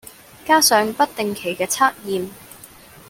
[0.45, 2.29] 加上不定期嘅測驗